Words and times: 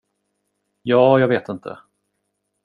Ja, 0.81 1.19
jag 1.19 1.27
vet 1.27 1.49
inte. 1.49 1.77